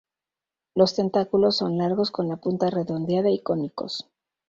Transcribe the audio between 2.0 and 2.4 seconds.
con la